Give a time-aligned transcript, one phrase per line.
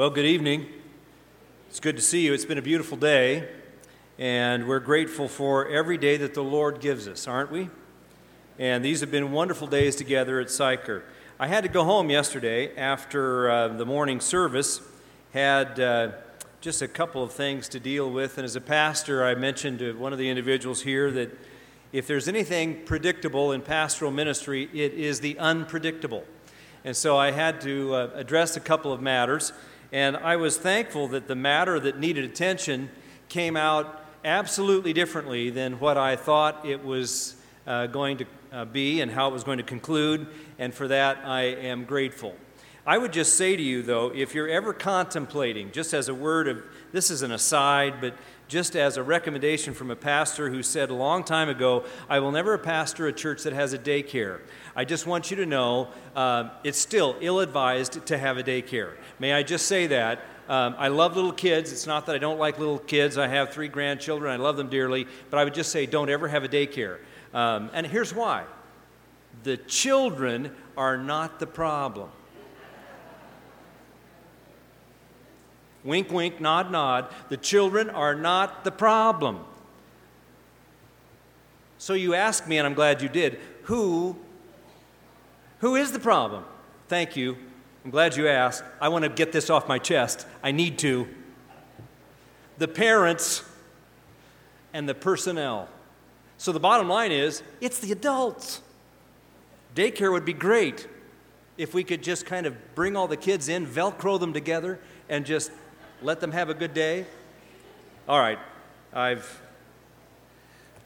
[0.00, 0.66] Well, good evening.
[1.68, 2.32] It's good to see you.
[2.32, 3.46] It's been a beautiful day,
[4.18, 7.68] and we're grateful for every day that the Lord gives us, aren't we?
[8.58, 11.04] And these have been wonderful days together at Sychar.
[11.38, 14.80] I had to go home yesterday after uh, the morning service,
[15.34, 16.12] had uh,
[16.62, 19.92] just a couple of things to deal with, and as a pastor, I mentioned to
[19.98, 21.38] one of the individuals here that
[21.92, 26.24] if there's anything predictable in pastoral ministry, it is the unpredictable.
[26.86, 29.52] And so I had to uh, address a couple of matters.
[29.92, 32.90] And I was thankful that the matter that needed attention
[33.28, 37.34] came out absolutely differently than what I thought it was
[37.66, 40.26] uh, going to uh, be and how it was going to conclude.
[40.58, 42.34] And for that, I am grateful.
[42.86, 46.48] I would just say to you, though, if you're ever contemplating, just as a word
[46.48, 46.62] of
[46.92, 48.14] this is an aside, but
[48.48, 52.32] just as a recommendation from a pastor who said a long time ago, I will
[52.32, 54.40] never pastor a church that has a daycare.
[54.80, 58.94] I just want you to know uh, it's still ill advised to have a daycare.
[59.18, 60.20] May I just say that?
[60.48, 61.70] Um, I love little kids.
[61.70, 63.18] It's not that I don't like little kids.
[63.18, 64.32] I have three grandchildren.
[64.32, 65.06] I love them dearly.
[65.28, 66.96] But I would just say don't ever have a daycare.
[67.34, 68.44] Um, and here's why
[69.42, 72.08] the children are not the problem.
[75.84, 77.12] Wink, wink, nod, nod.
[77.28, 79.40] The children are not the problem.
[81.76, 84.16] So you ask me, and I'm glad you did, who,
[85.60, 86.44] who is the problem?
[86.88, 87.36] Thank you.
[87.84, 88.64] I'm glad you asked.
[88.80, 90.26] I want to get this off my chest.
[90.42, 91.08] I need to.
[92.58, 93.42] The parents
[94.72, 95.68] and the personnel.
[96.36, 98.60] So the bottom line is it's the adults.
[99.74, 100.88] Daycare would be great
[101.56, 105.26] if we could just kind of bring all the kids in, velcro them together, and
[105.26, 105.50] just
[106.02, 107.04] let them have a good day?
[108.08, 108.38] All right,
[108.92, 109.42] I've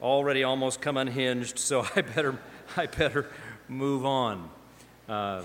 [0.03, 2.39] already almost come unhinged, so I better,
[2.77, 3.31] I better
[3.69, 4.51] move on.
[5.09, 5.45] Um,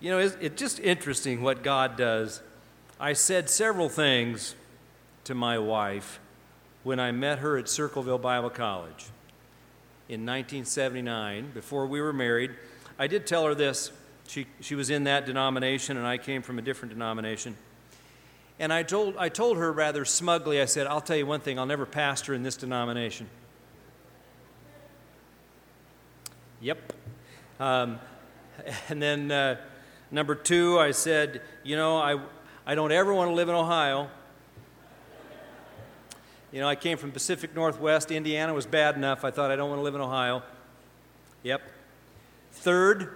[0.00, 2.40] you know, it's, it's just interesting what God does.
[3.00, 4.54] I said several things
[5.24, 6.20] to my wife
[6.82, 9.06] when I met her at Circleville Bible College
[10.08, 12.52] in 1979, before we were married.
[12.98, 13.92] I did tell her this.
[14.26, 17.56] She, she was in that denomination, and I came from a different denomination.
[18.58, 21.58] And I told, I told her rather smugly, I said, I'll tell you one thing,
[21.58, 23.28] I'll never pastor in this denomination.
[26.60, 26.92] Yep.
[27.60, 27.98] Um,
[28.88, 29.56] and then uh,
[30.10, 32.20] number two, I said, you know, I,
[32.66, 34.08] I don't ever want to live in Ohio.
[36.52, 38.10] You know, I came from Pacific Northwest.
[38.10, 39.24] Indiana was bad enough.
[39.24, 40.42] I thought I don't want to live in Ohio.
[41.42, 41.62] Yep.
[42.52, 43.12] Third,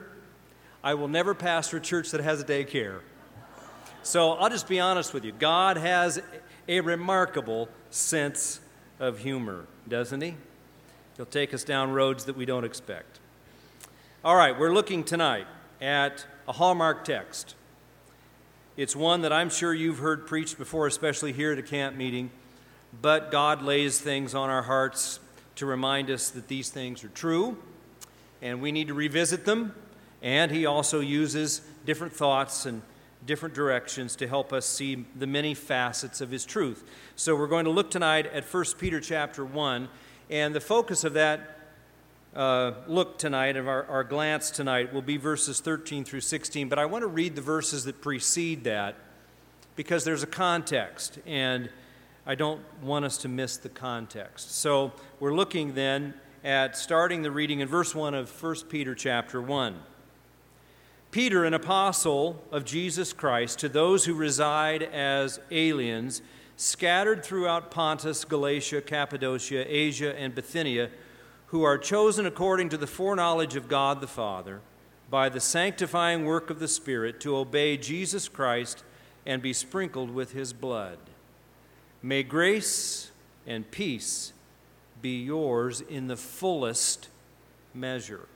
[0.85, 3.01] I will never pastor a church that has a daycare.
[4.03, 5.33] So I'll just be honest with you.
[5.33, 6.21] God has
[6.69, 8.61] a remarkable sense
[9.01, 10.35] of humor, doesn't He?
[11.17, 13.21] He'll take us down roads that we don't expect.
[14.25, 15.49] All right, we're looking tonight
[15.81, 17.57] at a hallmark text.
[18.77, 22.31] It's one that I'm sure you've heard preached before, especially here at a camp meeting,
[23.01, 25.19] but God lays things on our hearts
[25.57, 27.59] to remind us that these things are true,
[28.41, 29.75] and we need to revisit them.
[30.23, 32.83] And He also uses different thoughts and
[33.27, 36.85] different directions to help us see the many facets of his truth.
[37.17, 39.89] So we're going to look tonight at 1 Peter chapter 1,
[40.31, 41.62] and the focus of that
[42.35, 46.69] uh, look tonight, of our, our glance tonight, will be verses 13 through 16.
[46.69, 48.97] But I want to read the verses that precede that
[49.77, 51.69] because there's a context, and
[52.27, 54.57] I don't want us to miss the context.
[54.57, 59.41] So we're looking then at starting the reading in verse 1 of 1 Peter chapter
[59.41, 59.79] 1.
[61.11, 66.23] Peter, an apostle of Jesus Christ, to those who reside as aliens,
[66.57, 70.89] scattered throughout Pontus, Galatia, Cappadocia, Asia, and Bithynia,
[71.53, 74.63] who are chosen according to the foreknowledge of God the Father,
[75.11, 78.83] by the sanctifying work of the Spirit, to obey Jesus Christ
[79.27, 80.97] and be sprinkled with his blood.
[82.03, 83.11] May grace
[83.47, 84.33] and peace
[85.03, 87.11] be yours in the fullest
[87.75, 88.29] measure.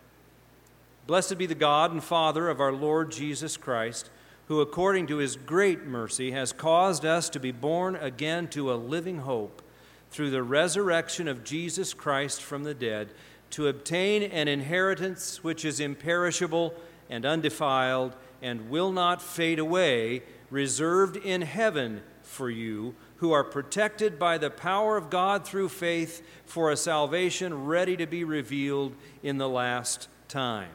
[1.07, 4.11] Blessed be the God and Father of our Lord Jesus Christ,
[4.49, 8.75] who, according to his great mercy, has caused us to be born again to a
[8.75, 9.63] living hope
[10.11, 13.11] through the resurrection of Jesus Christ from the dead,
[13.51, 16.75] to obtain an inheritance which is imperishable
[17.09, 24.19] and undefiled and will not fade away, reserved in heaven for you, who are protected
[24.19, 29.39] by the power of God through faith for a salvation ready to be revealed in
[29.39, 30.71] the last time.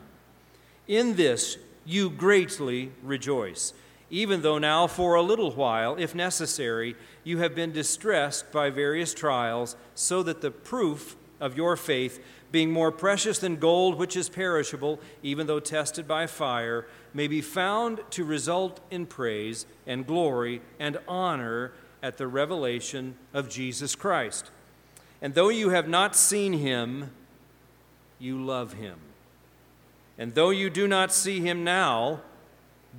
[0.87, 3.73] In this you greatly rejoice,
[4.11, 9.13] even though now for a little while, if necessary, you have been distressed by various
[9.13, 14.27] trials, so that the proof of your faith, being more precious than gold which is
[14.27, 20.61] perishable, even though tested by fire, may be found to result in praise and glory
[20.77, 21.71] and honor
[22.03, 24.51] at the revelation of Jesus Christ.
[25.21, 27.11] And though you have not seen him,
[28.19, 28.99] you love him.
[30.17, 32.21] And though you do not see him now,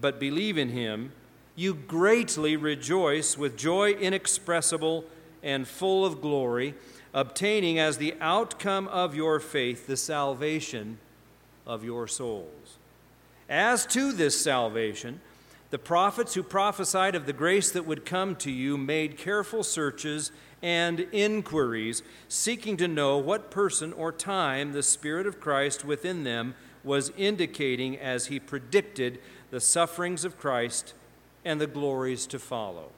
[0.01, 1.13] but believe in him,
[1.55, 5.05] you greatly rejoice with joy inexpressible
[5.43, 6.75] and full of glory
[7.15, 10.99] obtaining as the outcome of your faith the salvation
[11.67, 12.79] of your souls.
[13.49, 15.21] As to this salvation,
[15.71, 20.33] the prophets who prophesied of the grace that would come to you made careful searches
[20.63, 26.55] and inquiries, seeking to know what person or time the Spirit of Christ within them
[26.85, 29.19] was indicating as he predicted
[29.53, 30.95] the sufferings of Christ
[31.45, 32.89] and the glories to follow.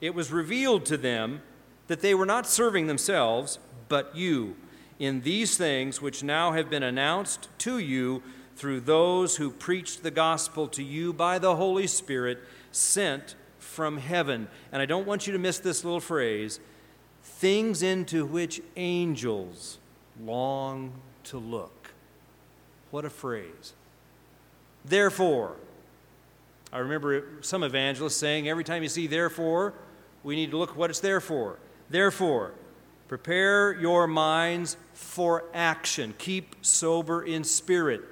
[0.00, 1.40] It was revealed to them
[1.86, 4.56] that they were not serving themselves, but you,
[4.98, 8.24] in these things which now have been announced to you
[8.56, 12.40] through those who preached the gospel to you by the Holy Spirit
[12.72, 14.48] sent from heaven.
[14.72, 16.58] And I don't want you to miss this little phrase
[17.22, 19.78] things into which angels
[20.20, 20.92] long
[21.22, 21.92] to look.
[22.90, 23.74] What a phrase.
[24.84, 25.56] Therefore,
[26.72, 29.74] I remember some evangelists saying every time you see therefore,
[30.22, 31.58] we need to look what it's there for.
[31.88, 32.52] Therefore,
[33.06, 36.14] prepare your minds for action.
[36.18, 38.02] Keep sober in spirit.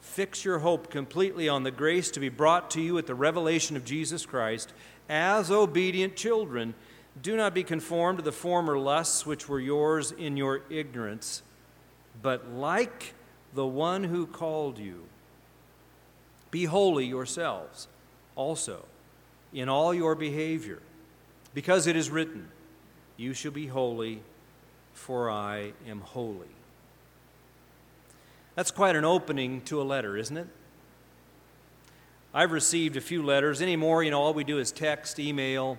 [0.00, 3.76] Fix your hope completely on the grace to be brought to you at the revelation
[3.76, 4.72] of Jesus Christ.
[5.10, 6.74] As obedient children,
[7.20, 11.42] do not be conformed to the former lusts which were yours in your ignorance,
[12.22, 13.14] but like
[13.54, 15.04] the one who called you,
[16.56, 17.86] be holy yourselves
[18.34, 18.82] also
[19.52, 20.80] in all your behavior,
[21.52, 22.48] because it is written,
[23.18, 24.22] you shall be holy,
[24.94, 26.54] for I am holy.
[28.54, 30.46] That's quite an opening to a letter, isn't it?
[32.32, 33.60] I've received a few letters.
[33.60, 35.76] Anymore, you know, all we do is text, email,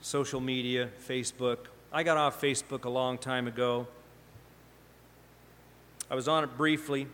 [0.00, 1.58] social media, Facebook.
[1.92, 3.88] I got off Facebook a long time ago.
[6.08, 7.08] I was on it briefly.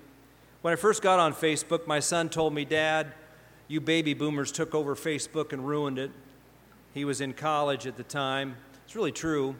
[0.62, 3.15] When I first got on Facebook, my son told me, Dad,
[3.67, 6.11] you baby boomers took over Facebook and ruined it.
[6.93, 8.57] He was in college at the time.
[8.85, 9.57] It's really true.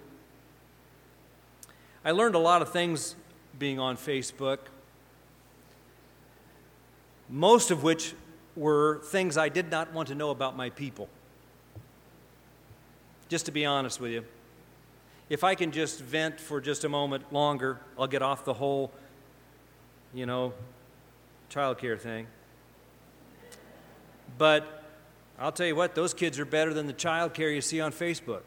[2.05, 3.17] I learned a lot of things
[3.59, 4.59] being on Facebook,
[7.31, 8.15] most of which
[8.55, 11.09] were things I did not want to know about my people.
[13.31, 14.25] Just to be honest with you.
[15.31, 18.91] If I can just vent for just a moment longer, I'll get off the whole,
[20.13, 20.53] you know,
[21.51, 22.27] childcare thing.
[24.39, 24.85] But
[25.39, 28.43] I'll tell you what, those kids are better than the childcare you see on Facebook.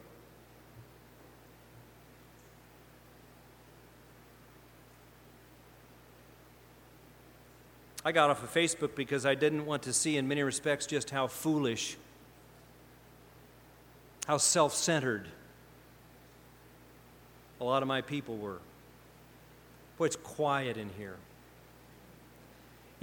[8.05, 11.09] I got off of Facebook because I didn't want to see, in many respects, just
[11.09, 11.95] how foolish,
[14.27, 15.27] how self centered
[17.61, 18.59] a lot of my people were.
[19.97, 21.15] Boy, it's quiet in here.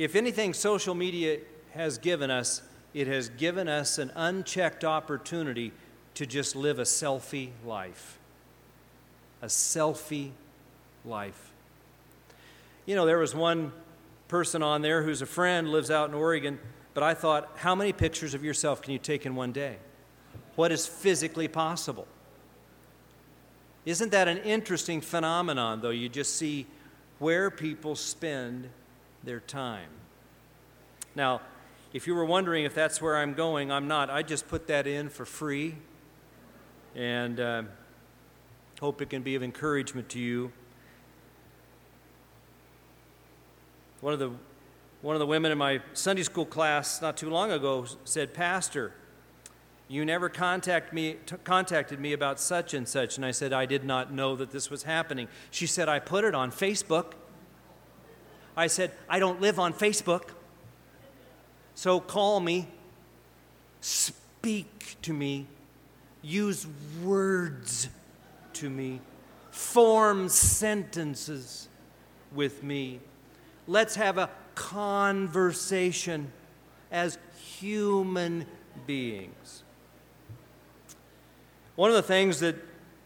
[0.01, 1.41] If anything, social media
[1.75, 2.63] has given us,
[2.95, 5.73] it has given us an unchecked opportunity
[6.15, 8.19] to just live a selfie life.
[9.43, 10.31] A selfie
[11.05, 11.53] life.
[12.87, 13.73] You know, there was one
[14.27, 16.59] person on there who's a friend, lives out in Oregon,
[16.95, 19.77] but I thought, how many pictures of yourself can you take in one day?
[20.57, 22.09] What is physically possible?
[23.85, 25.91] Isn't that an interesting phenomenon, though?
[25.91, 26.67] You just see
[27.19, 28.71] where people spend
[29.25, 29.89] their time.
[31.15, 31.41] Now,
[31.93, 34.11] if you were wondering if that's where I'm going, I'm not.
[34.11, 35.77] I just put that in for free
[36.95, 37.63] and uh,
[38.81, 40.53] hope it can be of encouragement to you.
[44.01, 44.33] One of the
[45.03, 48.93] one of the women in my Sunday school class not too long ago said, Pastor,
[49.89, 53.17] you never contact me, t- contacted me about such and such.
[53.17, 55.27] And I said, I did not know that this was happening.
[55.51, 57.15] She said, I put it on Facebook.
[58.57, 60.31] I said, I don't live on Facebook.
[61.75, 62.69] So call me,
[63.81, 65.47] speak to me,
[66.23, 66.67] use
[67.03, 67.89] words
[68.55, 69.01] to me,
[69.51, 71.69] form sentences
[72.35, 73.01] with me.
[73.67, 76.33] Let's have a conversation
[76.91, 77.19] as
[77.59, 78.47] human
[78.87, 79.63] beings.
[81.77, 82.57] One of the things that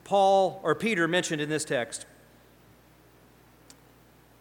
[0.04, 2.06] Paul or Peter mentioned in this text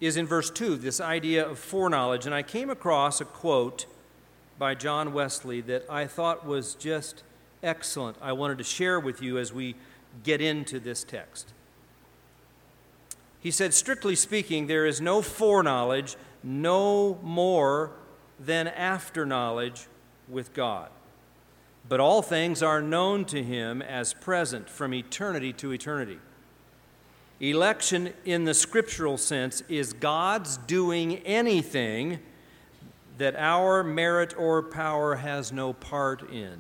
[0.06, 2.26] is in verse 2, this idea of foreknowledge.
[2.26, 3.86] And I came across a quote
[4.58, 7.24] by John Wesley that I thought was just
[7.62, 8.18] excellent.
[8.22, 9.76] I wanted to share with you as we
[10.24, 11.54] get into this text.
[13.40, 17.92] He said, strictly speaking, there is no foreknowledge, no more
[18.40, 19.88] than after knowledge
[20.30, 20.90] with God.
[21.88, 26.20] But all things are known to him as present from eternity to eternity.
[27.44, 32.20] Election in the scriptural sense is God's doing anything
[33.18, 36.58] that our merit or power has no part in.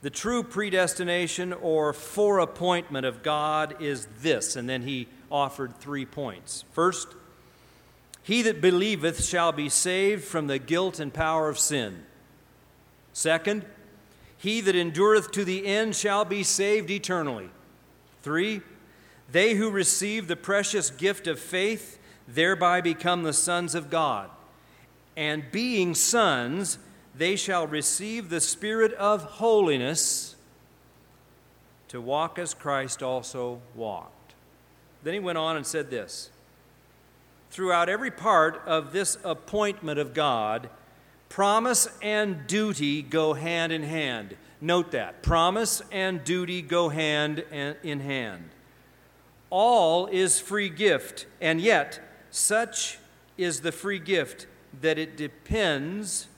[0.00, 6.64] The true predestination or foreappointment of God is this, and then he offered three points.
[6.72, 7.08] First,
[8.22, 12.06] he that believeth shall be saved from the guilt and power of sin.
[13.12, 13.66] Second,
[14.38, 17.50] he that endureth to the end shall be saved eternally.
[18.22, 18.62] Three,
[19.30, 24.30] they who receive the precious gift of faith thereby become the sons of God.
[25.16, 26.78] And being sons,
[27.14, 30.36] they shall receive the Spirit of holiness
[31.88, 34.34] to walk as Christ also walked.
[35.02, 36.30] Then he went on and said this
[37.50, 40.70] Throughout every part of this appointment of God,
[41.28, 44.36] promise and duty go hand in hand.
[44.60, 45.22] Note that.
[45.22, 47.44] Promise and duty go hand
[47.82, 48.50] in hand.
[49.50, 52.00] All is free gift, and yet
[52.30, 52.98] such
[53.36, 54.46] is the free gift
[54.80, 56.28] that it depends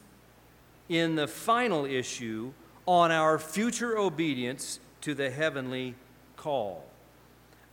[0.89, 2.53] in the final issue
[2.87, 5.95] on our future obedience to the heavenly
[6.37, 6.85] call.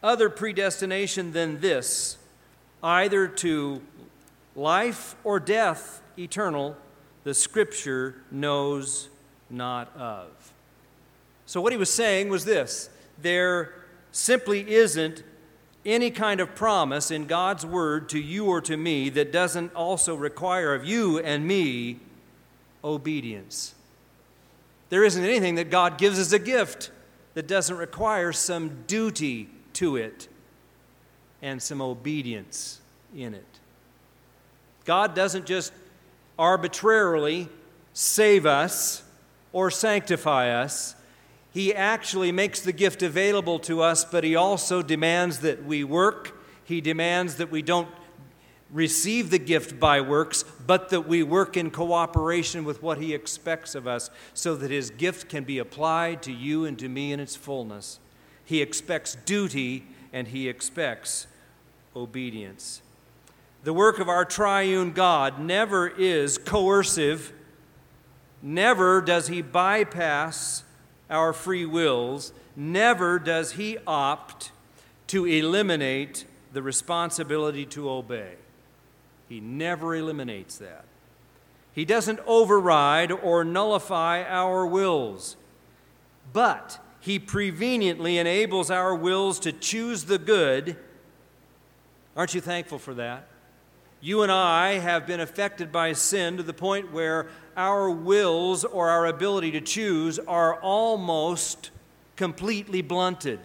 [0.01, 2.17] Other predestination than this,
[2.83, 3.81] either to
[4.55, 6.75] life or death eternal,
[7.23, 9.09] the Scripture knows
[9.49, 10.53] not of.
[11.45, 12.89] So, what he was saying was this
[13.19, 13.73] there
[14.11, 15.23] simply isn't
[15.87, 20.13] any kind of promise in God's Word to you or to me that doesn't also
[20.13, 21.99] require of you and me
[22.83, 23.73] obedience.
[24.89, 26.91] There isn't anything that God gives as a gift
[27.33, 30.27] that doesn't require some duty to it
[31.41, 32.81] and some obedience
[33.15, 33.45] in it.
[34.83, 35.71] God doesn't just
[36.37, 37.47] arbitrarily
[37.93, 39.03] save us
[39.53, 40.95] or sanctify us.
[41.57, 46.39] He actually makes the gift available to us, but He also demands that we work.
[46.63, 47.89] He demands that we don't
[48.69, 53.73] receive the gift by works, but that we work in cooperation with what He expects
[53.73, 57.19] of us so that His gift can be applied to you and to me in
[57.19, 57.99] its fullness.
[58.45, 61.25] He expects duty and He expects
[61.95, 62.83] obedience.
[63.63, 67.33] The work of our triune God never is coercive,
[68.43, 70.63] never does He bypass
[71.09, 74.51] our free wills, never does He opt
[75.07, 78.33] to eliminate the responsibility to obey.
[79.29, 80.85] He never eliminates that.
[81.73, 85.37] He doesn't override or nullify our wills,
[86.33, 90.75] but He preveniently enables our wills to choose the good.
[92.15, 93.27] Aren't you thankful for that?
[94.01, 98.89] You and I have been affected by sin to the point where our wills or
[98.89, 101.71] our ability to choose are almost
[102.15, 103.39] completely blunted.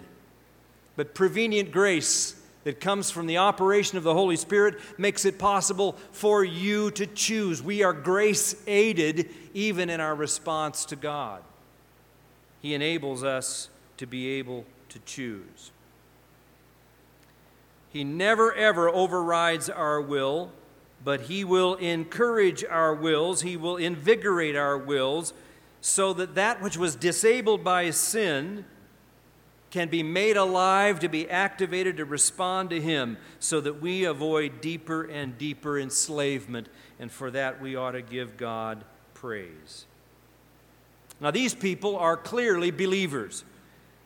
[0.95, 5.97] But prevenient grace that comes from the operation of the Holy Spirit makes it possible
[6.13, 7.63] for you to choose.
[7.63, 11.43] We are grace aided even in our response to God.
[12.61, 15.73] He enables us to be able to choose.
[17.91, 20.51] He never ever overrides our will,
[21.05, 25.33] but He will encourage our wills, He will invigorate our wills,
[25.81, 28.65] so that that which was disabled by sin
[29.73, 34.61] can be made alive to be activated to respond to Him so that we avoid
[34.61, 36.69] deeper and deeper enslavement.
[37.01, 39.87] And for that, we ought to give God praise.
[41.21, 43.45] Now, these people are clearly believers.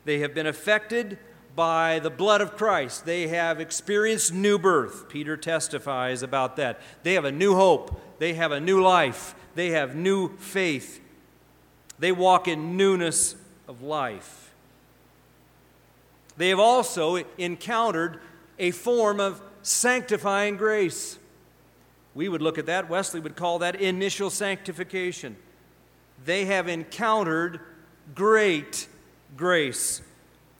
[0.05, 1.19] They have been affected
[1.57, 3.03] by the blood of Christ.
[3.03, 5.09] They have experienced new birth.
[5.09, 6.79] Peter testifies about that.
[7.01, 7.99] They have a new hope.
[8.19, 9.33] They have a new life.
[9.55, 11.01] They have new faith.
[11.97, 13.35] They walk in newness
[13.67, 14.53] of life.
[16.37, 18.19] They have also encountered
[18.59, 21.17] a form of sanctifying grace.
[22.13, 25.35] We would look at that, Wesley would call that initial sanctification.
[26.23, 27.61] They have encountered
[28.13, 28.87] great
[29.35, 30.03] grace.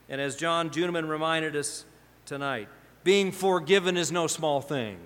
[0.08, 1.84] And as John Juneman reminded us
[2.26, 2.68] tonight,
[3.04, 4.98] being forgiven is no small thing.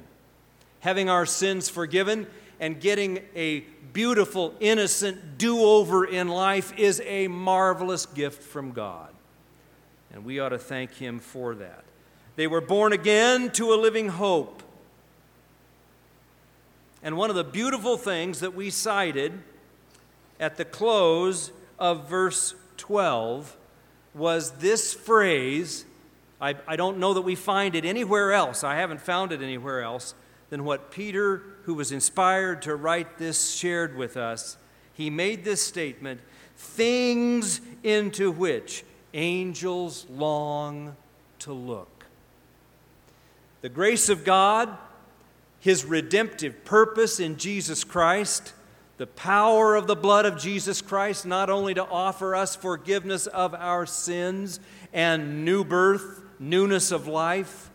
[0.81, 2.27] Having our sins forgiven
[2.61, 3.61] and getting a
[3.93, 9.13] beautiful, innocent do over in life is a marvelous gift from God
[10.13, 11.85] and we ought to thank Him for that.
[12.37, 14.63] They were born again to a living hope.
[17.03, 19.33] And one of the beautiful things that we cited
[20.39, 23.57] at the close of verse 12
[24.15, 25.85] was this phrase
[26.43, 28.65] I, I don't know that we find it anywhere else.
[28.65, 30.13] I haven't found it anywhere else
[30.51, 34.57] than what Peter, who was inspired to write this, shared with us.
[34.93, 36.21] He made this statement
[36.57, 40.97] things into which angels long
[41.39, 42.07] to look.
[43.61, 44.77] The grace of God,
[45.61, 48.53] His redemptive purpose in Jesus Christ,
[48.99, 53.55] the power of the blood of Jesus Christ, not only to offer us forgiveness of
[53.55, 54.61] our sins
[54.93, 57.71] and new birth, newness of life,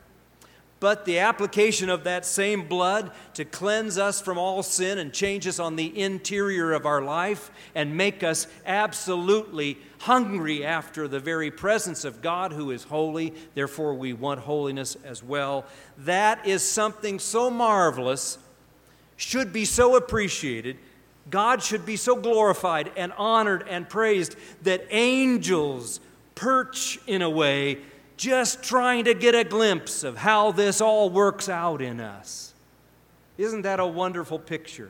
[0.79, 5.47] but the application of that same blood to cleanse us from all sin and change
[5.47, 11.49] us on the interior of our life and make us absolutely hungry after the very
[11.49, 13.33] presence of God who is holy.
[13.55, 15.65] Therefore, we want holiness as well.
[15.97, 18.37] That is something so marvelous,
[19.15, 20.77] should be so appreciated.
[21.29, 25.99] God should be so glorified and honored and praised that angels
[26.35, 27.79] perch in a way
[28.15, 32.53] just trying to get a glimpse of how this all works out in us.
[33.37, 34.89] Isn't that a wonderful picture?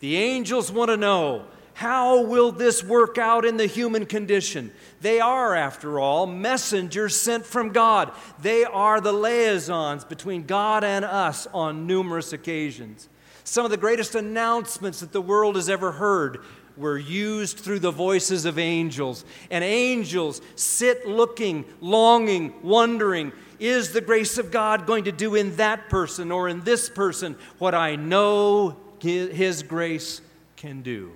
[0.00, 4.72] The angels want to know how will this work out in the human condition?
[5.02, 8.12] They are, after all, messengers sent from God.
[8.40, 13.10] They are the liaisons between God and us on numerous occasions.
[13.46, 16.40] Some of the greatest announcements that the world has ever heard
[16.76, 19.24] were used through the voices of angels.
[19.52, 25.54] And angels sit looking, longing, wondering is the grace of God going to do in
[25.56, 30.20] that person or in this person what I know His grace
[30.56, 31.12] can do?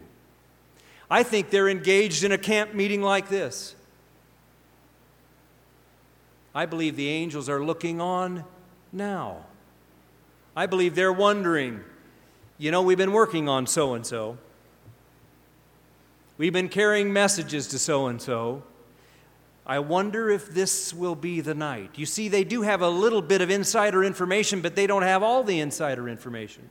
[1.11, 3.75] I think they're engaged in a camp meeting like this.
[6.55, 8.45] I believe the angels are looking on
[8.93, 9.47] now.
[10.55, 11.81] I believe they're wondering,
[12.61, 14.37] you know, we've been working on so and so.
[16.37, 18.63] We've been carrying messages to so and so.
[19.67, 21.93] I wonder if this will be the night.
[21.95, 25.23] You see, they do have a little bit of insider information, but they don't have
[25.23, 26.69] all the insider information.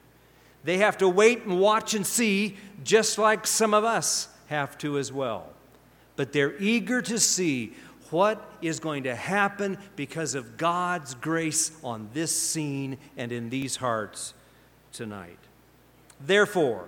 [0.63, 4.99] They have to wait and watch and see, just like some of us have to
[4.99, 5.49] as well.
[6.17, 7.73] But they're eager to see
[8.12, 13.78] what is going to happen because of God's grace on this scene and in these
[13.78, 14.36] hearts
[14.91, 15.39] tonight.
[16.19, 16.86] Therefore,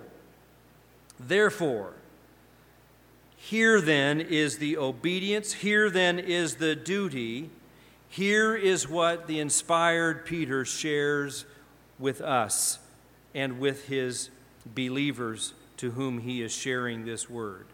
[1.18, 1.94] therefore,
[3.36, 7.50] here then is the obedience, here then is the duty,
[8.08, 11.44] here is what the inspired Peter shares
[11.98, 12.78] with us
[13.34, 14.30] and with his
[14.66, 17.66] believers to whom he is sharing this word.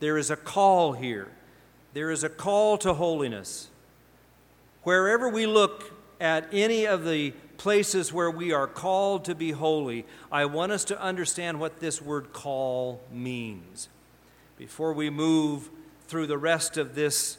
[0.00, 1.28] There is a call here.
[1.92, 3.68] There is a call to holiness.
[4.82, 10.04] Wherever we look at any of the places where we are called to be holy,
[10.32, 13.88] I want us to understand what this word call means
[14.58, 15.70] before we move
[16.08, 17.38] through the rest of this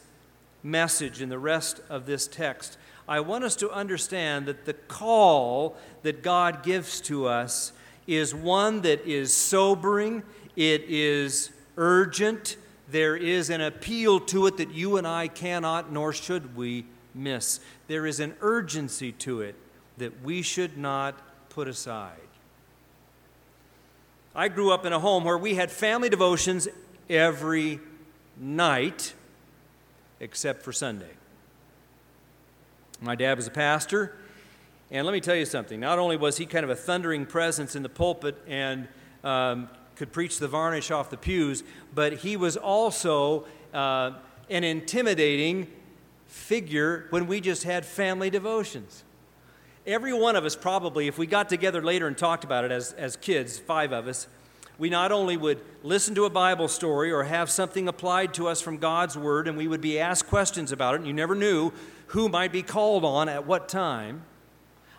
[0.64, 5.76] message and the rest of this text, I want us to understand that the call
[6.04, 7.74] that God gives to us
[8.08, 10.24] is one that is sobering,
[10.56, 12.56] it is urgent,
[12.90, 17.60] there is an appeal to it that you and I cannot nor should we miss.
[17.88, 19.58] There is an urgency to it
[20.04, 21.16] that we should not
[21.48, 22.18] put aside.
[24.36, 26.68] I grew up in a home where we had family devotions
[27.10, 27.80] every
[28.38, 29.14] night
[30.20, 31.12] except for Sunday.
[33.00, 34.18] My dad was a pastor,
[34.92, 35.80] and let me tell you something.
[35.80, 38.90] Not only was he kind of a thundering presence in the pulpit and
[39.24, 41.64] um, could preach the varnish off the pews,
[41.96, 44.12] but he was also uh,
[44.50, 45.68] an intimidating
[46.28, 49.06] figure when we just had family devotions.
[49.86, 52.94] Every one of us, probably, if we got together later and talked about it as,
[52.94, 54.28] as kids, five of us,
[54.78, 58.62] we not only would listen to a Bible story or have something applied to us
[58.62, 61.74] from God's Word, and we would be asked questions about it, and you never knew
[62.08, 64.24] who might be called on at what time.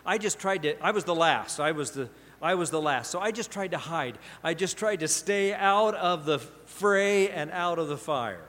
[0.05, 1.59] I just tried to, I was the last.
[1.59, 3.09] I was the, I was the last.
[3.09, 4.19] So I just tried to hide.
[4.43, 8.43] I just tried to stay out of the fray and out of the fire.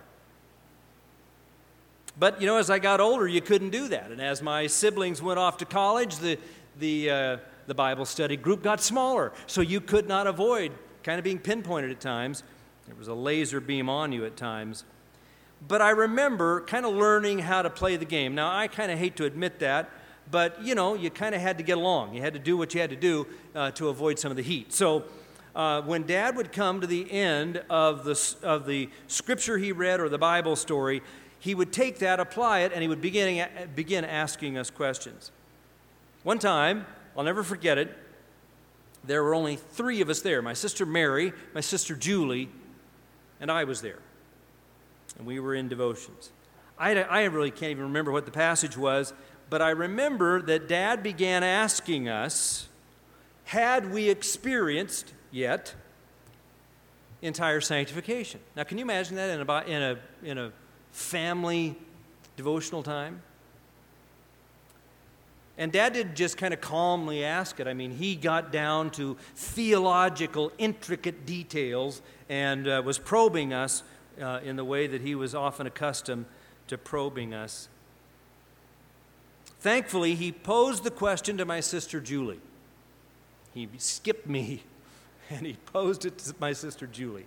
[2.19, 4.11] But, you know, as I got older, you couldn't do that.
[4.11, 6.39] And as my siblings went off to college, the,
[6.79, 9.33] the, uh, the Bible study group got smaller.
[9.47, 12.43] So you could not avoid kind of being pinpointed at times.
[12.87, 14.85] There was a laser beam on you at times.
[15.67, 18.35] But I remember kind of learning how to play the game.
[18.35, 19.91] Now, I kind of hate to admit that,
[20.31, 22.15] but you know, you kind of had to get along.
[22.15, 24.43] You had to do what you had to do uh, to avoid some of the
[24.43, 24.73] heat.
[24.73, 25.05] So,
[25.55, 30.01] uh, when dad would come to the end of the, of the scripture he read
[30.01, 31.03] or the Bible story,
[31.39, 35.31] he would take that, apply it, and he would begin, begin asking us questions.
[36.23, 37.97] One time, I'll never forget it,
[39.05, 42.49] there were only three of us there my sister Mary, my sister Julie,
[43.41, 44.01] and I was there.
[45.19, 46.31] And we were in devotions.
[46.79, 49.15] I, I really can't even remember what the passage was,
[49.49, 52.69] but I remember that Dad began asking us,
[53.45, 55.75] had we experienced yet
[57.23, 58.41] entire sanctification?
[58.57, 60.53] Now, can you imagine that in a, in a, in a
[60.97, 61.77] family
[62.37, 63.23] devotional time?
[65.59, 67.67] And Dad didn't just kind of calmly ask it.
[67.67, 73.83] I mean, he got down to theological, intricate details and uh, was probing us
[74.21, 76.27] uh, in the way that he was often accustomed
[76.69, 77.69] to probing us.
[79.61, 82.41] Thankfully, he posed the question to my sister Julie.
[83.55, 84.63] He skipped me
[85.31, 87.27] and he posed it to my sister Julie.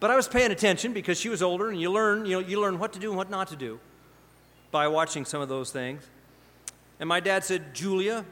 [0.00, 2.60] But I was paying attention because she was older, and you learn, you know, you
[2.60, 3.80] learn what to do and what not to do
[4.70, 6.06] by watching some of those things.
[7.00, 8.24] And my dad said, Julia,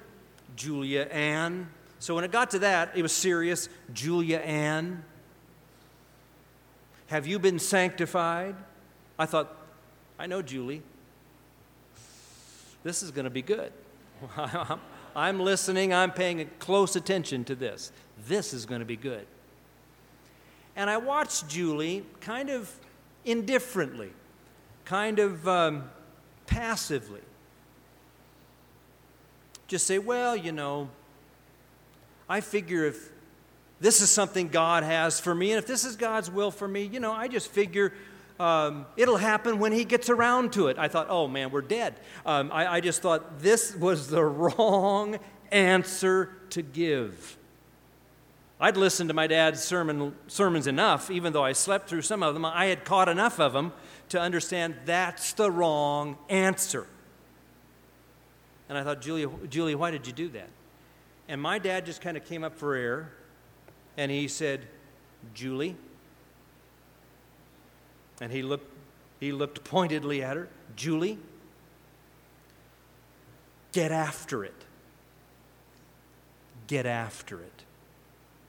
[0.55, 1.69] Julia Ann.
[1.99, 3.69] So when it got to that, it was serious.
[3.93, 5.05] Julia Ann,
[7.09, 8.55] have you been sanctified?
[9.19, 9.57] I thought,
[10.19, 10.83] I know Julie.
[12.83, 13.73] This is going to be good.
[15.17, 17.91] I'm listening, I'm paying close attention to this.
[18.27, 19.27] This is going to be good.
[20.77, 22.71] And I watched Julie kind of
[23.25, 24.13] indifferently,
[24.85, 25.91] kind of um,
[26.47, 27.23] passively.
[29.67, 30.91] Just say, well, you know,
[32.29, 33.11] I figure if
[33.81, 36.85] this is something God has for me, and if this is God's will for me,
[36.85, 37.93] you know, I just figure
[38.39, 40.79] um, it'll happen when He gets around to it.
[40.79, 41.95] I thought, oh man, we're dead.
[42.25, 45.19] Um, I, I just thought this was the wrong
[45.51, 47.39] answer to give.
[48.59, 52.33] I'd listened to my dad's sermon, sermons enough, even though I slept through some of
[52.33, 52.45] them.
[52.45, 53.73] I had caught enough of them
[54.09, 56.87] to understand that's the wrong answer.
[58.69, 60.49] And I thought, Julia, Julia, why did you do that?
[61.29, 63.13] And my dad just kind of came up for air
[63.97, 64.67] and he said,
[65.35, 65.77] Julie.
[68.21, 68.73] And he looked,
[69.21, 71.19] he looked pointedly at her, Julie,
[73.73, 74.65] get after it.
[76.67, 77.56] Get after it.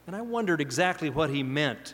[0.08, 1.92] And I wondered exactly what he meant.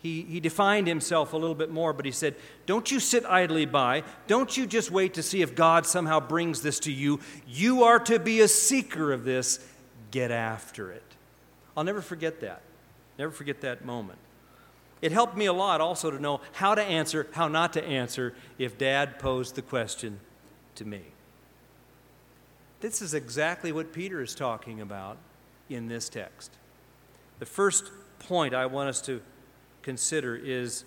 [0.00, 3.66] He, he defined himself a little bit more, but he said, Don't you sit idly
[3.66, 4.04] by.
[4.26, 7.20] Don't you just wait to see if God somehow brings this to you.
[7.46, 9.62] You are to be a seeker of this.
[10.12, 11.02] Get after it.
[11.76, 12.62] I'll never forget that.
[13.18, 14.18] Never forget that moment.
[15.02, 18.32] It helped me a lot also to know how to answer, how not to answer
[18.56, 20.20] if dad posed the question
[20.76, 21.02] to me.
[22.80, 25.18] This is exactly what Peter is talking about
[25.68, 26.50] in this text.
[27.38, 29.20] The first point I want us to
[29.82, 30.84] consider is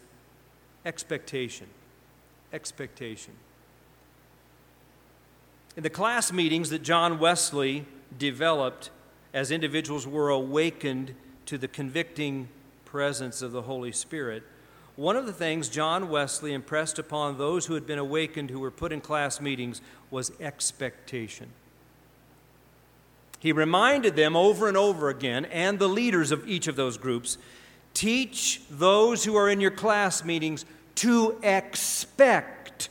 [0.85, 1.67] expectation.
[2.53, 3.33] Expectation.
[5.75, 7.85] In the class meetings that John Wesley
[8.17, 8.89] developed
[9.33, 11.13] as individuals were awakened
[11.45, 12.49] to the convicting
[12.85, 14.43] presence of the Holy Spirit,
[14.95, 18.71] one of the things John Wesley impressed upon those who had been awakened who were
[18.71, 21.51] put in class meetings was expectation.
[23.39, 27.37] He reminded them over and over again, and the leaders of each of those groups,
[27.93, 32.89] teach those who are in your class meetings to expect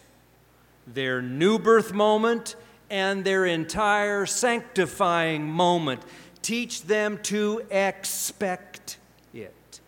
[0.86, 2.54] their new birth moment
[2.90, 6.02] and their entire sanctifying moment.
[6.42, 8.98] Teach them to expect
[9.34, 9.80] it.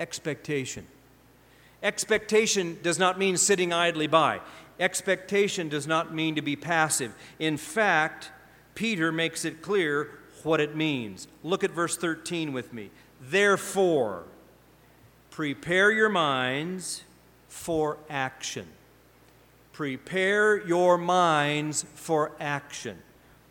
[0.00, 0.86] Expectation.
[1.82, 4.40] Expectation does not mean sitting idly by.
[4.80, 7.12] Expectation does not mean to be passive.
[7.38, 8.30] In fact,
[8.74, 10.10] Peter makes it clear
[10.42, 11.28] what it means.
[11.42, 12.90] Look at verse 13 with me.
[13.20, 14.24] Therefore,
[15.30, 17.04] prepare your minds
[17.48, 18.66] for action.
[19.72, 22.98] Prepare your minds for action.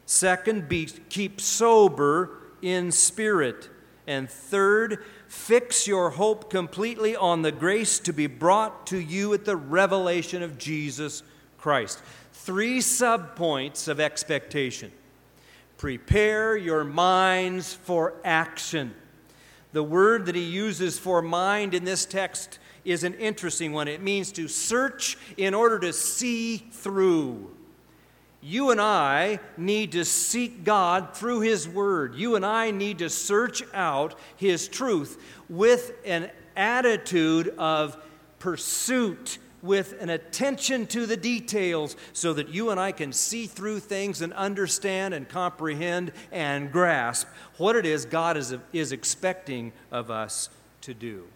[0.05, 3.69] Second, be, keep sober in spirit.
[4.07, 9.45] And third, fix your hope completely on the grace to be brought to you at
[9.45, 11.23] the revelation of Jesus
[11.57, 12.01] Christ.
[12.33, 14.91] Three subpoints of expectation
[15.81, 18.93] Prepare your minds for action.
[19.73, 23.87] The word that he uses for mind in this text is an interesting one.
[23.87, 27.49] It means to search in order to see through.
[28.41, 32.13] You and I need to seek God through His Word.
[32.13, 37.97] You and I need to search out His truth with an attitude of
[38.37, 43.79] pursuit with an attention to the details so that you and I can see through
[43.79, 50.09] things and understand and comprehend and grasp what it is God is, is expecting of
[50.09, 50.49] us
[50.81, 51.27] to do.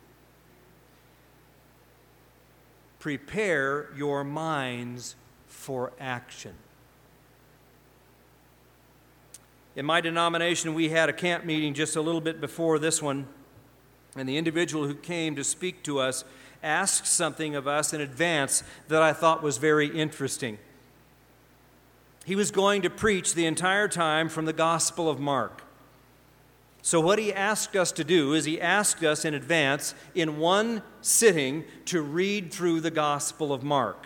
[3.00, 5.16] Prepare your minds
[5.48, 6.56] for action.
[9.76, 13.28] In my denomination, we had a camp meeting just a little bit before this one,
[14.16, 16.24] and the individual who came to speak to us
[16.63, 20.58] asked something of us in advance that I thought was very interesting.
[22.26, 25.62] He was going to preach the entire time from the Gospel of Mark.
[26.82, 30.84] So, what he asked us to do is he asked us in advance, in one
[31.02, 34.06] sitting, to read through the Gospel of Mark.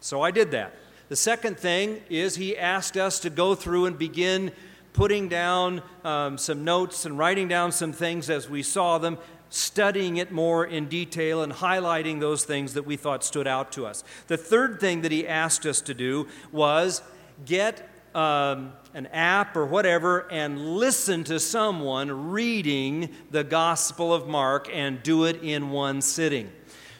[0.00, 0.74] So, I did that.
[1.08, 4.52] The second thing is he asked us to go through and begin
[4.92, 10.16] putting down um, some notes and writing down some things as we saw them, studying
[10.16, 14.04] it more in detail and highlighting those things that we thought stood out to us.
[14.26, 17.02] The third thing that he asked us to do was
[17.44, 24.68] get um, an app or whatever and listen to someone reading the Gospel of Mark
[24.72, 26.50] and do it in one sitting.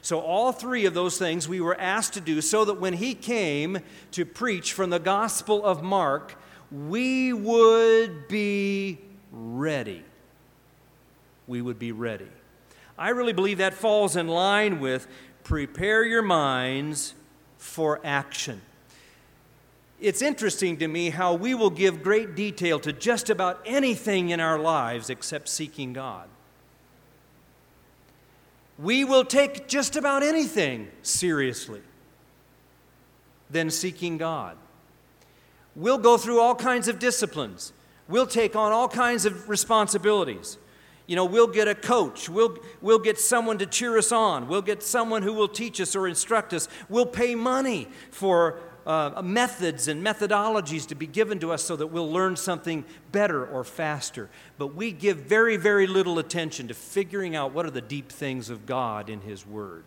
[0.03, 3.15] So, all three of those things we were asked to do so that when he
[3.15, 3.79] came
[4.13, 6.39] to preach from the Gospel of Mark,
[6.71, 8.99] we would be
[9.33, 10.05] ready.
[11.47, 12.29] We would be ready.
[12.99, 15.07] I really believe that falls in line with
[15.45, 17.15] prepare your minds
[17.59, 18.63] for action.
[20.01, 24.41] It's interesting to me how we will give great detail to just about anything in
[24.41, 26.29] our lives except seeking God.
[28.79, 31.81] We will take just about anything seriously
[33.49, 34.59] than seeking God.
[35.75, 37.73] We'll go through all kinds of disciplines.
[38.09, 40.59] We'll take on all kinds of responsibilities.
[41.07, 42.29] You know, we'll get a coach.
[42.29, 44.49] We'll, we'll get someone to cheer us on.
[44.49, 46.69] We'll get someone who will teach us or instruct us.
[46.89, 51.89] We'll pay money for uh, methods and methodologies to be given to us so that
[51.89, 54.31] we'll learn something better or faster.
[54.59, 58.49] But we give very, very little attention to figuring out what are the deep things
[58.49, 59.85] of God in His Word.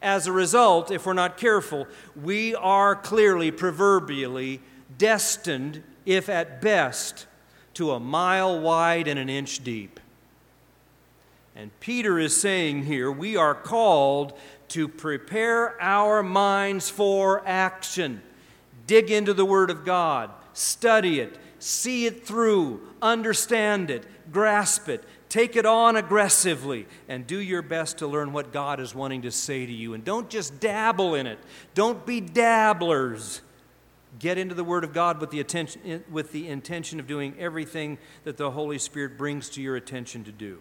[0.00, 1.86] As a result, if we're not careful,
[2.20, 4.60] we are clearly, proverbially,
[4.98, 7.26] destined, if at best,
[7.74, 10.00] to a mile wide and an inch deep.
[11.56, 14.32] And Peter is saying here, we are called
[14.68, 18.22] to prepare our minds for action.
[18.86, 25.04] Dig into the Word of God, study it, see it through, understand it, grasp it,
[25.28, 29.30] take it on aggressively, and do your best to learn what God is wanting to
[29.30, 29.94] say to you.
[29.94, 31.38] And don't just dabble in it,
[31.74, 33.40] don't be dabblers.
[34.18, 37.98] Get into the Word of God with the, attention, with the intention of doing everything
[38.24, 40.60] that the Holy Spirit brings to your attention to do.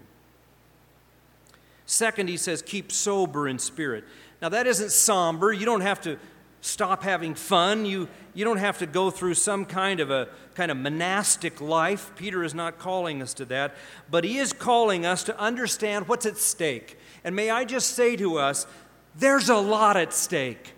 [1.85, 4.05] Second, he says, keep sober in spirit.
[4.41, 5.53] Now, that isn't somber.
[5.53, 6.17] You don't have to
[6.61, 7.85] stop having fun.
[7.85, 12.11] You, you don't have to go through some kind of a kind of monastic life.
[12.15, 13.75] Peter is not calling us to that,
[14.09, 16.97] but he is calling us to understand what's at stake.
[17.23, 18.65] And may I just say to us,
[19.15, 20.72] there's a lot at stake.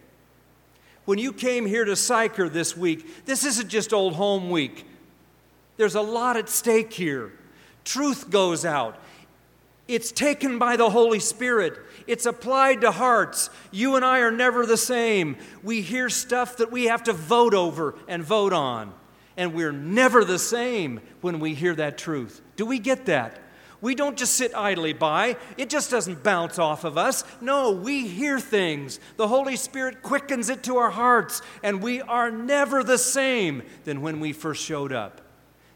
[1.06, 4.86] When you came here to Sychar this week, this isn't just Old Home Week.
[5.78, 7.32] There's a lot at stake here.
[7.84, 8.98] Truth goes out.
[9.88, 11.78] It's taken by the Holy Spirit.
[12.08, 13.52] It's applied to hearts.
[13.72, 15.38] You and I are never the same.
[15.62, 18.92] We hear stuff that we have to vote over and vote on.
[19.38, 22.42] And we're never the same when we hear that truth.
[22.56, 23.40] Do we get that?
[23.86, 27.24] We don't just sit idly by, it just doesn't bounce off of us.
[27.40, 29.00] No, we hear things.
[29.16, 34.02] The Holy Spirit quickens it to our hearts, and we are never the same than
[34.02, 35.22] when we first showed up.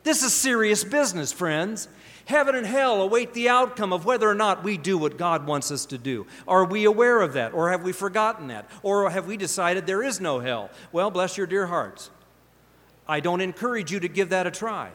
[0.01, 1.87] This is serious business, friends.
[2.25, 5.69] Heaven and hell await the outcome of whether or not we do what God wants
[5.69, 6.25] us to do.
[6.47, 7.53] Are we aware of that?
[7.53, 8.67] Or have we forgotten that?
[8.81, 10.71] Or have we decided there is no hell?
[10.91, 12.09] Well, bless your dear hearts.
[13.07, 14.89] I don't encourage you to give that a try.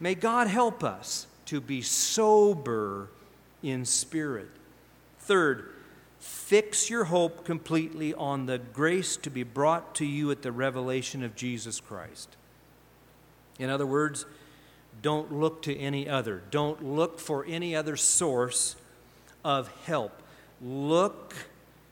[0.00, 3.08] May God help us to be sober
[3.62, 4.48] in spirit.
[5.20, 5.70] Third,
[6.18, 11.22] fix your hope completely on the grace to be brought to you at the revelation
[11.22, 12.36] of Jesus Christ.
[13.58, 14.24] In other words,
[15.02, 16.42] don't look to any other.
[16.50, 18.76] Don't look for any other source
[19.44, 20.22] of help.
[20.60, 21.34] Look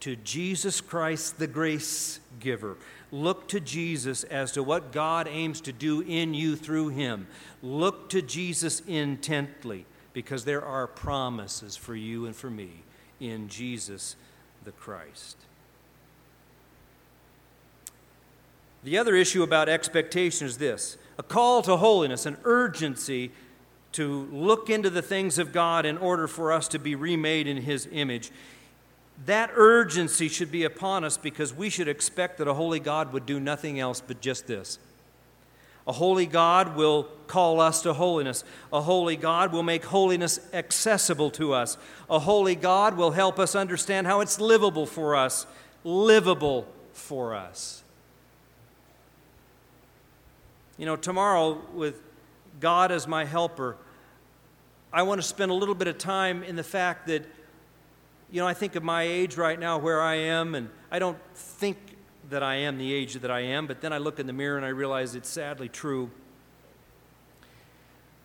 [0.07, 2.77] to Jesus Christ, the grace giver.
[3.11, 7.27] Look to Jesus as to what God aims to do in you through him.
[7.61, 12.85] Look to Jesus intently because there are promises for you and for me
[13.19, 14.15] in Jesus
[14.63, 15.39] the Christ.
[18.85, 23.33] The other issue about expectation is this a call to holiness, an urgency
[23.91, 27.57] to look into the things of God in order for us to be remade in
[27.57, 28.31] His image.
[29.25, 33.25] That urgency should be upon us because we should expect that a holy God would
[33.25, 34.79] do nothing else but just this.
[35.87, 38.43] A holy God will call us to holiness.
[38.73, 41.79] A holy God will make holiness accessible to us.
[42.11, 45.47] A holy God will help us understand how it's livable for us,
[45.85, 47.85] livable for us.
[50.77, 52.03] You know, tomorrow, with
[52.61, 53.77] God as my helper,
[54.93, 57.25] I want to spend a little bit of time in the fact that,
[58.31, 61.19] you know, I think of my age right now, where I am, and I don't
[61.35, 61.79] think
[62.29, 64.57] that I am the age that I am, but then I look in the mirror
[64.57, 66.11] and I realize it's sadly true.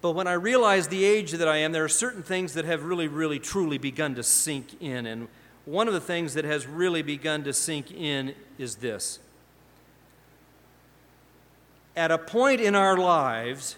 [0.01, 2.83] But when I realize the age that I am, there are certain things that have
[2.83, 5.05] really, really, truly begun to sink in.
[5.05, 5.27] And
[5.65, 9.19] one of the things that has really begun to sink in is this.
[11.95, 13.75] At a point in our lives,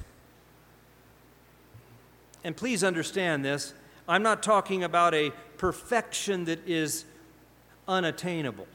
[2.44, 3.74] and please understand this,
[4.08, 7.06] I'm not talking about a perfection that is
[7.88, 8.67] unattainable,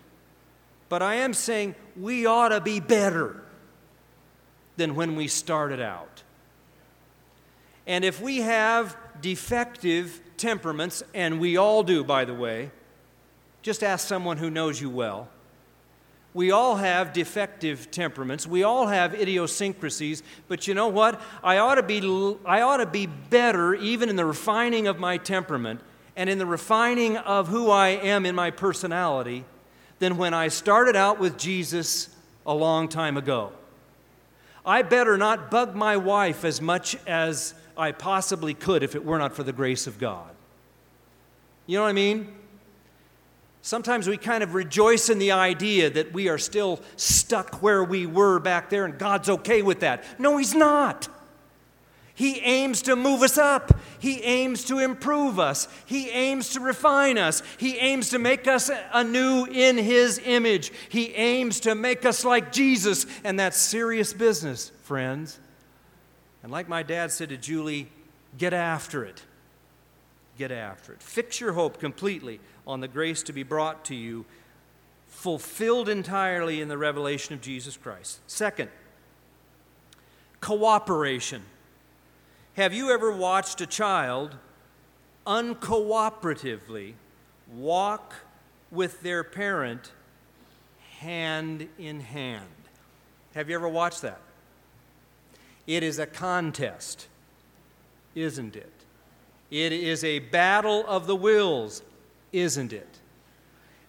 [0.89, 3.43] but I am saying we ought to be better
[4.79, 6.23] than when we started out.
[7.87, 12.71] And if we have defective temperaments, and we all do, by the way,
[13.61, 15.29] just ask someone who knows you well.
[16.33, 18.47] We all have defective temperaments.
[18.47, 20.23] We all have idiosyncrasies.
[20.47, 21.21] But you know what?
[21.45, 22.01] I ought to be,
[22.47, 25.83] I ought to be better even in the refining of my temperament
[26.19, 29.45] and in the refining of who I am in my personality
[30.01, 32.09] than when I started out with Jesus
[32.45, 33.53] a long time ago.
[34.67, 39.19] I better not bug my wife as much as I possibly could if it were
[39.19, 40.29] not for the grace of God.
[41.67, 42.35] You know what I mean?
[43.63, 48.07] Sometimes we kind of rejoice in the idea that we are still stuck where we
[48.07, 50.03] were back there and God's okay with that.
[50.19, 51.07] No, He's not.
[52.19, 53.79] He aims to move us up.
[54.01, 55.69] He aims to improve us.
[55.87, 57.45] He aims to refine us.
[57.59, 60.73] He aims to make us anew in His image.
[60.89, 63.07] He aims to make us like Jesus.
[63.23, 65.39] And that's serious business, friends.
[66.43, 67.89] And like my dad said to Julie,
[68.37, 69.23] get after it.
[70.37, 71.01] Get after it.
[71.01, 74.25] Fix your hope completely on the grace to be brought to you,
[75.07, 78.19] fulfilled entirely in the revelation of Jesus Christ.
[78.27, 78.71] Second,
[80.41, 81.45] cooperation.
[82.59, 84.35] Have you ever watched a child
[85.25, 86.95] uncooperatively
[87.53, 88.15] walk
[88.73, 89.93] with their parent
[90.99, 92.43] hand in hand?
[93.37, 94.21] Have you ever watched that?
[95.69, 97.07] It is a contest,
[98.17, 98.73] isn't it?
[99.53, 101.85] It is a battle of the wills,
[102.33, 102.98] isn't it?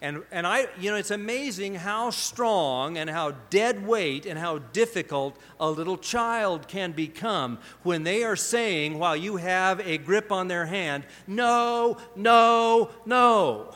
[0.02, 4.58] And, and I, you know, it's amazing how strong and how dead weight and how
[4.58, 10.32] difficult a little child can become when they are saying, while you have a grip
[10.32, 13.74] on their hand, no, no, no.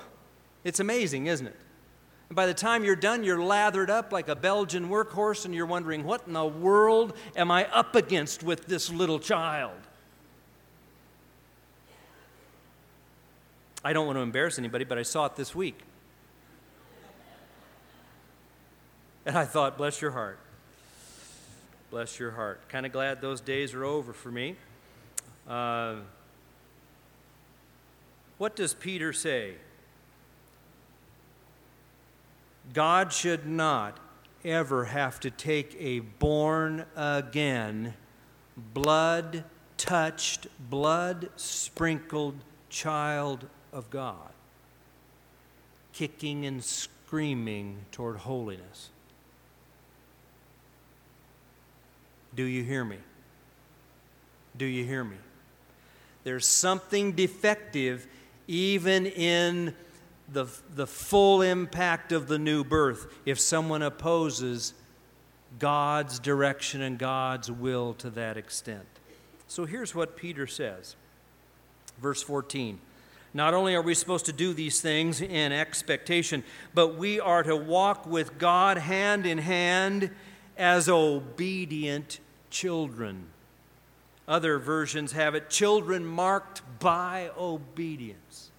[0.65, 1.57] It's amazing, isn't it?
[2.31, 5.67] And by the time you're done, you're lathered up like a Belgian workhorse, and you're
[5.67, 9.77] wondering, what in the world am I up against with this little child?
[13.85, 15.83] I don't want to embarrass anybody, but I saw it this week.
[19.27, 20.39] And I thought, bless your heart.
[21.91, 22.69] Bless your heart.
[22.69, 24.57] Kind of glad those days are over for me.
[25.49, 25.97] Uh,
[28.39, 29.55] what does Peter say?
[32.73, 33.99] God should not
[34.45, 37.95] ever have to take a born again,
[38.57, 39.45] blood
[39.77, 42.37] touched, blood sprinkled
[42.69, 44.33] child of God,
[45.93, 48.91] kicking and screaming toward holiness.
[52.35, 52.99] Do you hear me?
[54.57, 55.17] Do you hear me?
[56.25, 58.07] There's something defective
[58.47, 59.75] even in
[60.29, 64.75] the, the full impact of the new birth if someone opposes
[65.59, 68.87] God's direction and God's will to that extent.
[69.47, 70.97] So here's what Peter says.
[72.01, 72.81] Verse 14.
[73.35, 77.57] Not only are we supposed to do these things in expectation, but we are to
[77.57, 80.11] walk with God hand in hand
[80.57, 82.21] as obedient
[82.55, 83.27] children.
[84.27, 88.51] Other versions have it children marked by obedience.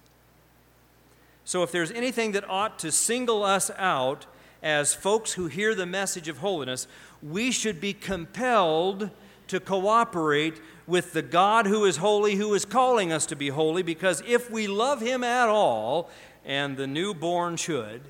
[1.44, 4.26] So, if there's anything that ought to single us out
[4.62, 6.86] as folks who hear the message of holiness,
[7.22, 9.10] we should be compelled
[9.48, 13.82] to cooperate with the God who is holy, who is calling us to be holy,
[13.82, 16.10] because if we love Him at all,
[16.44, 18.02] and the newborn should,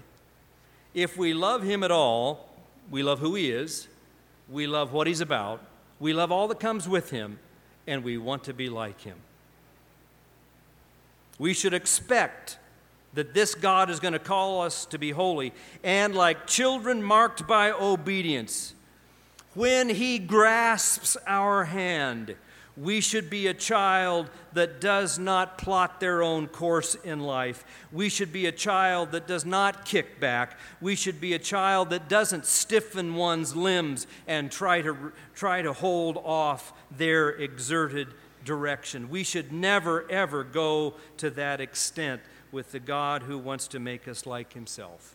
[0.94, 2.48] if we love Him at all,
[2.90, 3.88] we love who He is,
[4.48, 5.60] we love what He's about,
[5.98, 7.38] we love all that comes with Him,
[7.86, 9.16] and we want to be like Him.
[11.38, 12.58] We should expect
[13.14, 17.46] that this God is going to call us to be holy, and like children marked
[17.46, 18.74] by obedience,
[19.54, 22.36] when He grasps our hand,
[22.76, 27.64] we should be a child that does not plot their own course in life.
[27.90, 30.58] We should be a child that does not kick back.
[30.80, 35.72] We should be a child that doesn't stiffen one's limbs and try to, try to
[35.72, 38.08] hold off their exerted
[38.44, 39.08] direction.
[39.08, 42.20] We should never, ever go to that extent
[42.52, 45.14] with the God who wants to make us like Himself.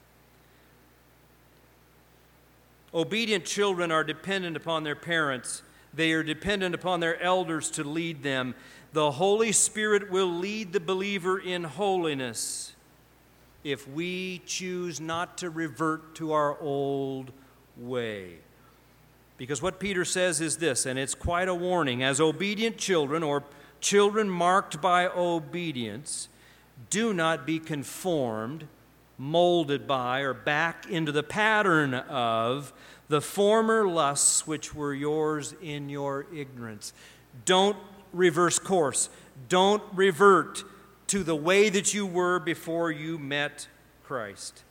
[2.94, 5.62] Obedient children are dependent upon their parents,
[5.94, 8.56] they are dependent upon their elders to lead them.
[8.94, 12.74] The Holy Spirit will lead the believer in holiness
[13.64, 17.32] if we choose not to revert to our old
[17.78, 18.38] way.
[19.38, 23.44] Because what Peter says is this, and it's quite a warning as obedient children or
[23.80, 26.30] children marked by obedience,
[26.90, 28.68] do not be conformed,
[29.18, 32.74] molded by, or back into the pattern of
[33.12, 36.94] the former lusts which were yours in your ignorance.
[37.44, 37.76] Don't
[38.14, 39.10] reverse course.
[39.50, 40.64] Don't revert
[41.08, 43.68] to the way that you were before you met
[44.06, 44.64] Christ.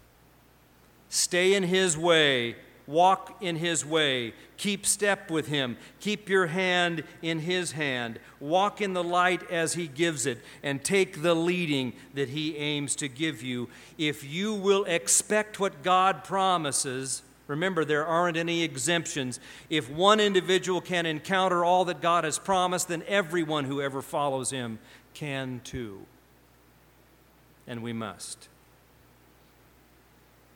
[1.11, 7.05] Stay in His way, walk in His way, keep step with Him, keep your hand
[7.21, 11.93] in His hand, walk in the light as He gives it, and take the leading
[12.15, 13.69] that He aims to give you.
[13.99, 17.21] If you will expect what God promises,
[17.51, 19.41] Remember, there aren't any exemptions.
[19.69, 24.53] If one individual can encounter all that God has promised, then everyone who ever follows
[24.53, 24.79] him
[25.15, 26.07] can too.
[27.67, 28.49] And we must.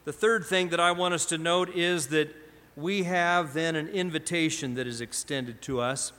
[0.04, 2.32] The third thing that I want us to note is that
[2.76, 6.12] we have then an invitation that is extended to us.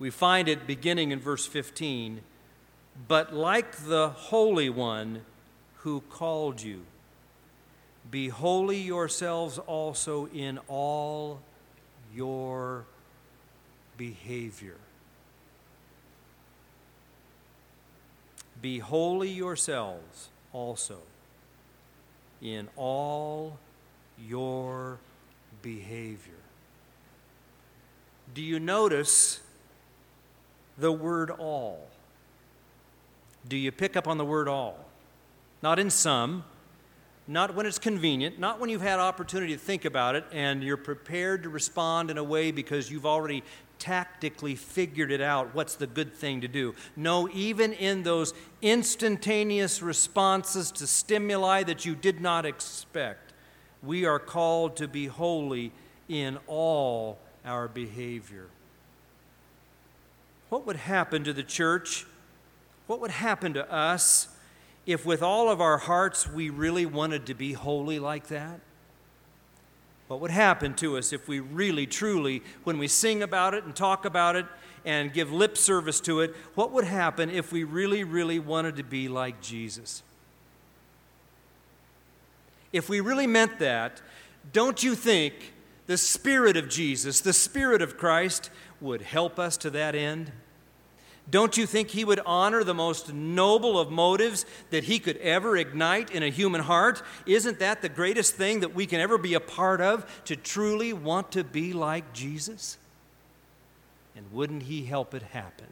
[0.00, 2.22] We find it beginning in verse 15.
[3.06, 5.22] But like the Holy One
[5.82, 6.82] who called you,
[8.10, 11.40] be holy yourselves also in all
[12.14, 12.86] your
[13.96, 14.76] behavior.
[18.62, 20.98] Be holy yourselves also
[22.40, 23.58] in all
[24.26, 24.98] your
[25.62, 26.32] behavior.
[28.34, 29.40] Do you notice
[30.78, 31.88] the word all?
[33.46, 34.78] Do you pick up on the word all?
[35.62, 36.44] Not in some,
[37.28, 40.78] not when it's convenient, not when you've had opportunity to think about it and you're
[40.78, 43.44] prepared to respond in a way because you've already
[43.78, 46.74] tactically figured it out what's the good thing to do.
[46.96, 53.34] No, even in those instantaneous responses to stimuli that you did not expect,
[53.82, 55.70] we are called to be holy
[56.08, 58.46] in all our behavior.
[60.48, 62.06] What would happen to the church?
[62.86, 64.28] What would happen to us?
[64.88, 68.58] If with all of our hearts we really wanted to be holy like that?
[70.08, 73.76] What would happen to us if we really, truly, when we sing about it and
[73.76, 74.46] talk about it
[74.86, 78.82] and give lip service to it, what would happen if we really, really wanted to
[78.82, 80.02] be like Jesus?
[82.72, 84.00] If we really meant that,
[84.54, 85.52] don't you think
[85.86, 88.48] the Spirit of Jesus, the Spirit of Christ,
[88.80, 90.32] would help us to that end?
[91.30, 95.56] Don't you think he would honor the most noble of motives that he could ever
[95.56, 97.02] ignite in a human heart?
[97.26, 100.92] Isn't that the greatest thing that we can ever be a part of to truly
[100.94, 102.78] want to be like Jesus?
[104.16, 105.66] And wouldn't he help it happen?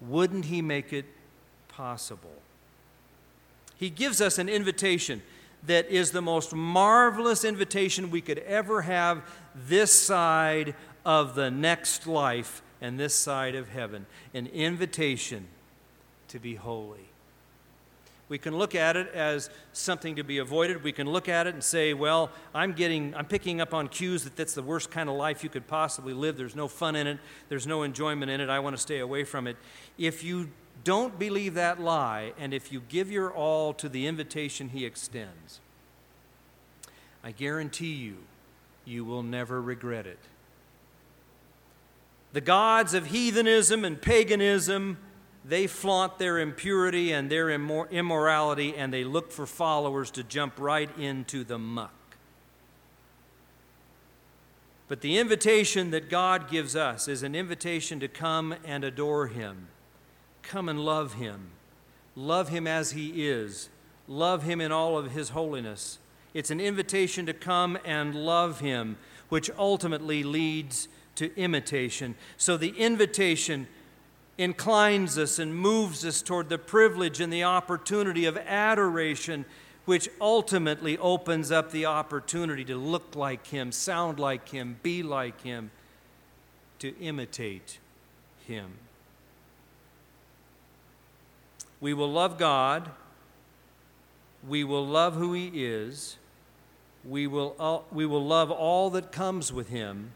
[0.00, 1.04] Wouldn't he make it
[1.68, 2.42] possible?
[3.76, 5.22] He gives us an invitation
[5.64, 9.22] that is the most marvelous invitation we could ever have
[9.54, 10.74] this side
[11.04, 14.04] of the next life and this side of heaven
[14.34, 15.46] an invitation
[16.28, 17.08] to be holy.
[18.28, 20.82] We can look at it as something to be avoided.
[20.82, 24.24] We can look at it and say, well, I'm getting I'm picking up on cues
[24.24, 26.36] that that's the worst kind of life you could possibly live.
[26.36, 27.18] There's no fun in it.
[27.48, 28.48] There's no enjoyment in it.
[28.48, 29.56] I want to stay away from it.
[29.98, 30.50] If you
[30.82, 35.60] don't believe that lie and if you give your all to the invitation he extends,
[37.22, 38.16] I guarantee you
[38.84, 40.18] you will never regret it.
[42.32, 44.98] The gods of heathenism and paganism,
[45.44, 50.90] they flaunt their impurity and their immorality, and they look for followers to jump right
[50.98, 51.92] into the muck.
[54.88, 59.68] But the invitation that God gives us is an invitation to come and adore Him.
[60.42, 61.50] Come and love Him.
[62.14, 63.68] Love Him as He is.
[64.06, 65.98] Love Him in all of His holiness.
[66.34, 68.96] It's an invitation to come and love Him,
[69.28, 72.14] which ultimately leads to imitation.
[72.36, 73.66] So the invitation
[74.38, 79.44] inclines us and moves us toward the privilege and the opportunity of adoration,
[79.84, 85.42] which ultimately opens up the opportunity to look like Him, sound like Him, be like
[85.42, 85.70] Him,
[86.78, 87.78] to imitate
[88.46, 88.72] Him.
[91.80, 92.90] We will love God.
[94.48, 96.16] We will love who He is.
[97.04, 100.12] We will, uh, we will love all that comes with Him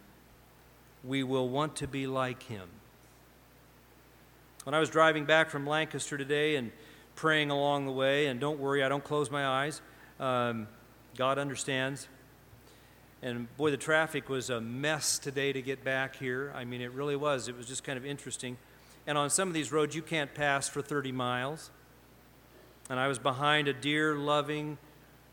[1.06, 2.68] we will want to be like him.
[4.64, 6.72] When I was driving back from Lancaster today and
[7.14, 9.80] praying along the way, and don't worry, I don't close my eyes,
[10.18, 10.66] um,
[11.16, 12.08] God understands.
[13.22, 16.52] And boy, the traffic was a mess today to get back here.
[16.54, 17.48] I mean, it really was.
[17.48, 18.56] It was just kind of interesting.
[19.06, 21.70] And on some of these roads, you can't pass for 30 miles.
[22.90, 24.78] And I was behind a dear, loving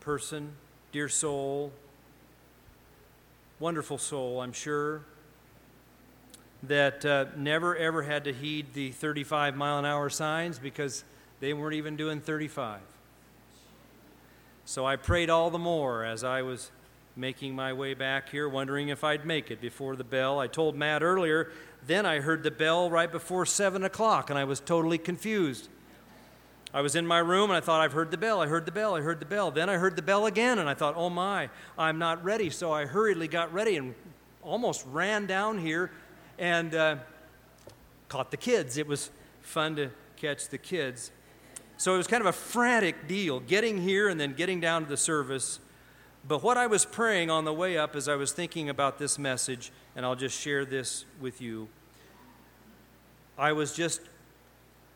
[0.00, 0.52] person,
[0.92, 1.72] dear soul,
[3.58, 5.02] wonderful soul, I'm sure,
[6.68, 11.04] that uh, never ever had to heed the 35 mile an hour signs because
[11.40, 12.80] they weren't even doing 35.
[14.64, 16.70] So I prayed all the more as I was
[17.16, 20.40] making my way back here, wondering if I'd make it before the bell.
[20.40, 21.52] I told Matt earlier,
[21.86, 25.68] then I heard the bell right before 7 o'clock, and I was totally confused.
[26.72, 28.72] I was in my room and I thought, I've heard the bell, I heard the
[28.72, 29.52] bell, I heard the bell.
[29.52, 31.48] Then I heard the bell again and I thought, oh my,
[31.78, 32.50] I'm not ready.
[32.50, 33.94] So I hurriedly got ready and
[34.42, 35.92] almost ran down here
[36.38, 36.96] and uh,
[38.08, 38.76] caught the kids.
[38.76, 39.10] It was
[39.42, 41.10] fun to catch the kids.
[41.76, 44.88] So it was kind of a frantic deal getting here and then getting down to
[44.88, 45.58] the service.
[46.26, 49.18] But what I was praying on the way up as I was thinking about this
[49.18, 51.68] message, and I'll just share this with you,
[53.36, 54.00] I was just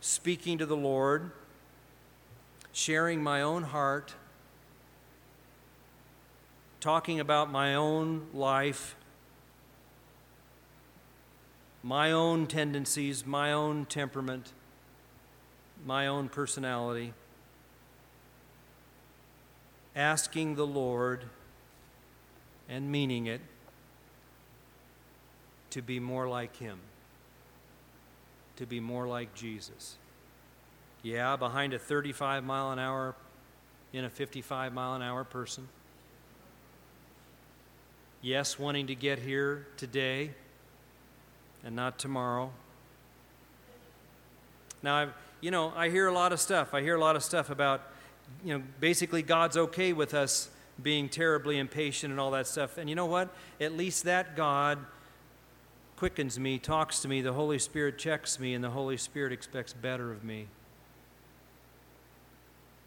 [0.00, 1.32] speaking to the Lord,
[2.72, 4.14] sharing my own heart,
[6.80, 8.94] talking about my own life,
[11.88, 14.52] my own tendencies, my own temperament,
[15.86, 17.14] my own personality
[19.96, 21.24] asking the Lord
[22.68, 23.40] and meaning it
[25.70, 26.78] to be more like Him,
[28.56, 29.96] to be more like Jesus.
[31.02, 33.14] Yeah, behind a 35 mile an hour
[33.94, 35.66] in a 55 mile an hour person.
[38.20, 40.32] Yes, wanting to get here today
[41.68, 42.50] and not tomorrow.
[44.82, 45.12] Now, I've,
[45.42, 46.72] you know, I hear a lot of stuff.
[46.72, 47.82] I hear a lot of stuff about
[48.42, 50.48] you know, basically God's okay with us
[50.82, 52.78] being terribly impatient and all that stuff.
[52.78, 53.28] And you know what?
[53.60, 54.78] At least that God
[55.98, 59.74] quickens me, talks to me, the Holy Spirit checks me, and the Holy Spirit expects
[59.74, 60.46] better of me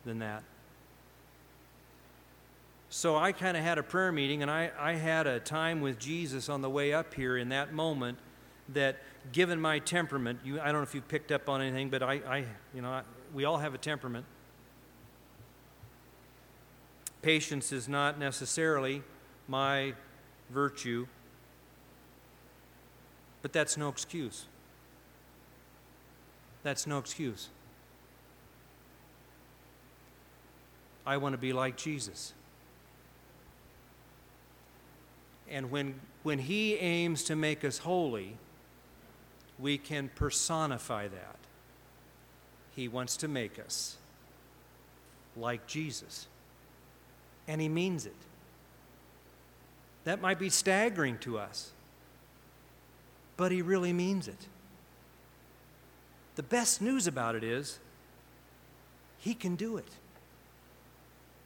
[0.05, 0.41] than that.
[2.89, 5.99] So I kind of had a prayer meeting, and I, I had a time with
[5.99, 8.17] Jesus on the way up here in that moment
[8.73, 8.97] that,
[9.31, 12.13] given my temperament, you, I don't know if you picked up on anything, but I,
[12.13, 13.03] I you know, I,
[13.33, 14.25] we all have a temperament.
[17.21, 19.03] Patience is not necessarily
[19.47, 19.93] my
[20.49, 21.07] virtue,
[23.41, 24.45] but that's no excuse.
[26.63, 27.49] That's no excuse.
[31.05, 32.33] I want to be like Jesus.
[35.49, 38.37] And when, when He aims to make us holy,
[39.59, 41.35] we can personify that.
[42.75, 43.97] He wants to make us
[45.35, 46.27] like Jesus
[47.47, 48.15] and he means it.
[50.03, 51.71] That might be staggering to us,
[53.37, 54.47] but he really means it.
[56.35, 57.79] The best news about it is
[59.19, 59.89] he can do it.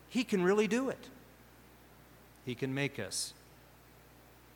[0.10, 1.10] He can really do it.
[2.46, 3.34] He can make us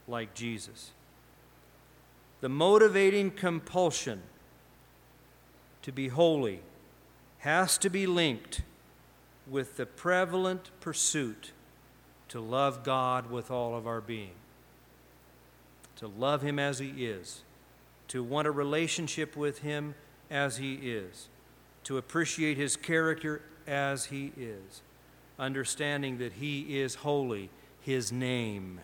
[0.07, 0.91] like Jesus.
[2.41, 4.21] The motivating compulsion
[5.81, 6.61] to be holy
[7.39, 8.61] has to be linked
[9.47, 11.51] with the prevalent pursuit
[12.29, 14.35] to love God with all of our being,
[15.97, 17.41] to love Him as He is,
[18.09, 19.95] to want a relationship with Him
[20.29, 21.27] as He is,
[21.85, 24.81] to appreciate His character as He is,
[25.37, 27.49] understanding that He is holy,
[27.81, 28.81] His name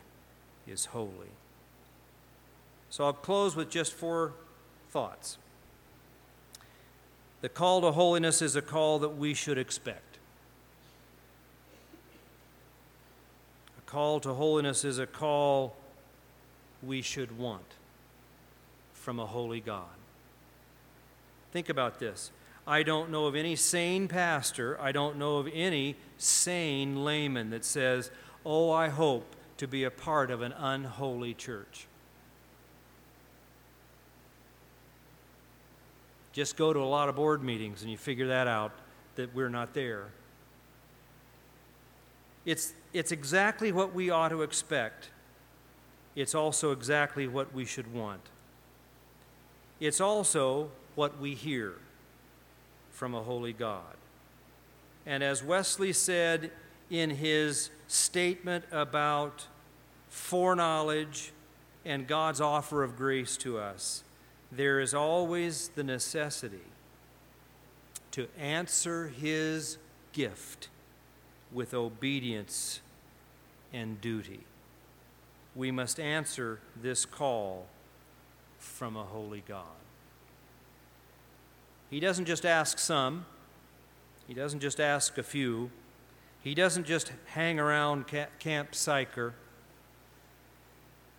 [0.68, 1.32] is holy.
[2.96, 4.32] So I'll close with just four
[4.90, 5.38] thoughts.
[7.42, 10.18] The call to holiness is a call that we should expect.
[13.78, 15.76] A call to holiness is a call
[16.82, 17.66] we should want
[18.94, 19.84] from a holy God.
[21.52, 22.32] Think about this.
[22.66, 27.66] I don't know of any sane pastor, I don't know of any sane layman that
[27.66, 28.10] says,
[28.46, 31.88] Oh, I hope to be a part of an unholy church.
[36.36, 38.74] Just go to a lot of board meetings and you figure that out
[39.16, 40.08] that we're not there.
[42.46, 45.12] It's, it's exactly what we ought to expect.
[46.14, 48.20] It's also exactly what we should want.
[49.80, 51.76] It's also what we hear
[52.92, 53.96] from a holy God.
[55.06, 56.52] And as Wesley said
[56.90, 59.48] in his statement about
[60.10, 61.32] foreknowledge
[61.86, 64.04] and God's offer of grace to us,
[64.56, 66.58] there is always the necessity
[68.12, 69.78] to answer His
[70.14, 70.70] gift
[71.52, 72.82] with obedience
[73.74, 74.42] and duty.
[75.56, 77.68] We must answer this call
[78.58, 79.66] from a holy God.
[81.90, 83.26] He doesn't just ask some,
[84.28, 85.70] He doesn't just ask a few,
[86.42, 88.06] He doesn't just hang around
[88.40, 89.34] Camp Sychar.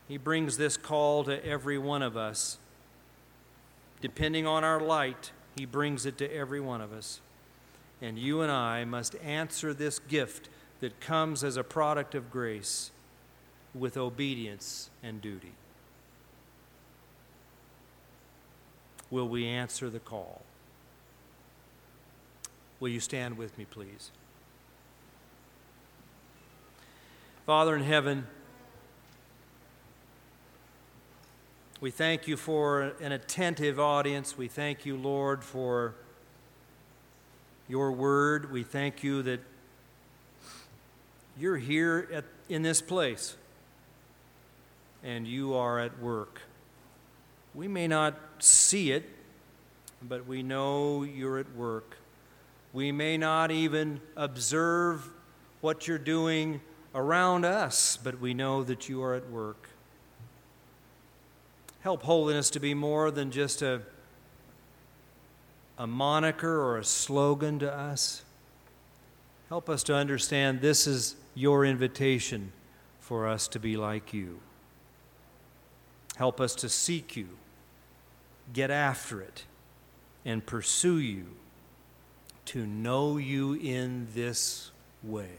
[0.09, 2.59] He brings this call to every one of us.
[4.01, 7.21] Depending on our light, He brings it to every one of us.
[8.03, 10.49] And you and I must answer this gift
[10.81, 12.91] that comes as a product of grace
[13.75, 15.53] with obedience and duty.
[19.11, 20.43] Will we answer the call?
[22.81, 24.11] Will you stand with me, please?
[27.47, 28.27] Father in heaven,
[31.87, 34.37] we thank you for an attentive audience.
[34.37, 35.95] We thank you, Lord, for
[37.69, 38.51] your word.
[38.51, 39.39] We thank you that
[41.39, 43.37] you're here at, in this place
[45.05, 46.41] and you are at work.
[47.55, 49.09] We may not see it,
[50.03, 51.99] but we know you're at work.
[52.73, 55.09] We may not even observe
[55.61, 56.63] what you're doing
[56.97, 59.69] around us, but we know that you are at work.
[61.87, 63.81] Help holiness to be more than just a,
[65.79, 68.25] a moniker or a slogan to us.
[69.49, 72.51] Help us to understand this is your invitation
[72.99, 74.41] for us to be like you.
[76.17, 77.29] Help us to seek you,
[78.53, 79.45] get after it,
[80.25, 81.27] and pursue you,
[82.47, 84.73] to know you in this
[85.05, 85.31] way.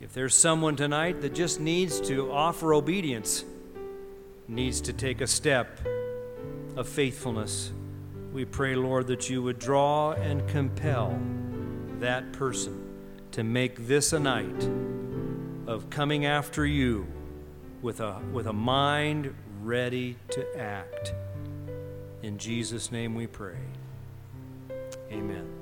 [0.00, 3.44] If there's someone tonight that just needs to offer obedience,
[4.48, 5.80] needs to take a step
[6.76, 7.72] of faithfulness,
[8.32, 11.18] we pray, Lord, that you would draw and compel
[12.00, 12.82] that person
[13.32, 14.68] to make this a night
[15.66, 17.06] of coming after you
[17.82, 21.12] with a, with a mind ready to act.
[22.22, 23.56] In Jesus' name we pray.
[25.10, 25.55] Amen.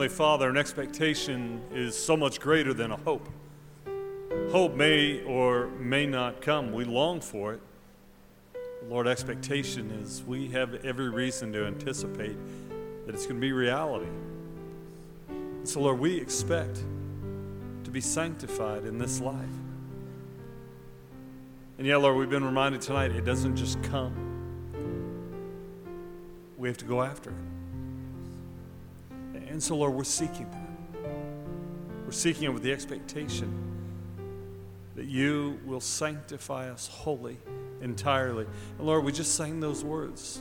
[0.00, 3.28] Heavenly Father, an expectation is so much greater than a hope.
[4.50, 6.72] Hope may or may not come.
[6.72, 7.60] We long for it.
[8.88, 12.34] Lord, expectation is we have every reason to anticipate
[13.04, 14.08] that it's going to be reality.
[15.64, 16.82] So, Lord, we expect
[17.84, 19.36] to be sanctified in this life.
[21.76, 24.14] And yet, Lord, we've been reminded tonight it doesn't just come,
[26.56, 27.59] we have to go after it.
[29.50, 30.70] And so, Lord, we're seeking that.
[32.04, 33.52] We're seeking it with the expectation
[34.96, 37.36] that you will sanctify us wholly,
[37.80, 38.46] entirely.
[38.78, 40.40] And Lord, we just sang those words.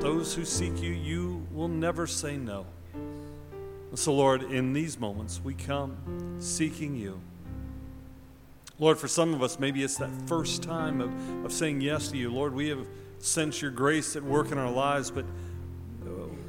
[0.00, 2.66] Those who seek you, you will never say no.
[2.94, 7.20] And so, Lord, in these moments, we come seeking you.
[8.78, 12.16] Lord, for some of us, maybe it's that first time of, of saying yes to
[12.16, 12.30] you.
[12.30, 12.86] Lord, we have
[13.18, 15.24] sensed your grace at work in our lives, but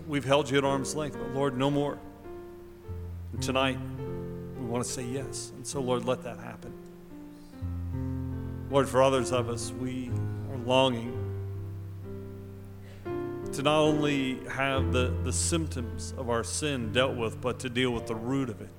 [0.07, 1.17] we've held you at arm's length.
[1.17, 1.99] But Lord, no more.
[3.33, 3.77] And tonight,
[4.57, 5.51] we want to say yes.
[5.55, 6.73] And so, Lord, let that happen.
[8.69, 10.09] Lord, for others of us, we
[10.51, 11.13] are longing
[13.53, 17.91] to not only have the, the symptoms of our sin dealt with, but to deal
[17.91, 18.69] with the root of it.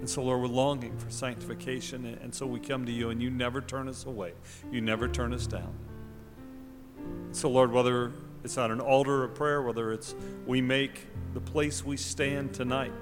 [0.00, 2.06] And so, Lord, we're longing for sanctification.
[2.06, 4.32] And and so we come to you, and you never turn us away,
[4.70, 5.72] you never turn us down.
[7.32, 8.12] So, Lord, whether
[8.44, 10.14] it's on an altar of prayer, whether it's
[10.46, 12.92] we make the place we stand tonight,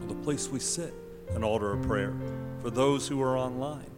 [0.00, 0.94] or the place we sit,
[1.30, 2.14] an altar of prayer
[2.60, 3.90] for those who are online.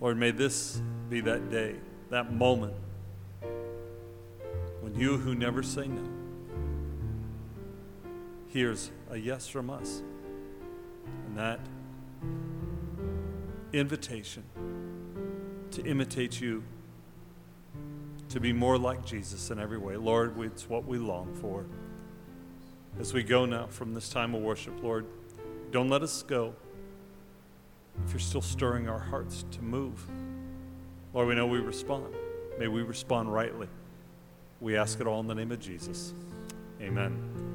[0.00, 1.76] Lord, may this be that day,
[2.10, 2.74] that moment,
[4.80, 6.02] when you who never say no
[8.52, 10.02] hears a yes from us.
[11.26, 11.60] And that
[13.72, 14.44] invitation
[15.70, 16.62] to imitate you,
[18.32, 19.96] to be more like Jesus in every way.
[19.96, 21.66] Lord, it's what we long for.
[22.98, 25.04] As we go now from this time of worship, Lord,
[25.70, 26.54] don't let us go
[28.06, 30.06] if you're still stirring our hearts to move.
[31.12, 32.06] Lord, we know we respond.
[32.58, 33.68] May we respond rightly.
[34.62, 36.14] We ask it all in the name of Jesus.
[36.80, 37.51] Amen.